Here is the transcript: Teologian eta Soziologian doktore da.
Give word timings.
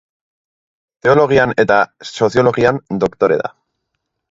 Teologian 1.07 1.53
eta 1.65 1.77
Soziologian 2.13 2.83
doktore 3.07 3.41
da. 3.45 3.55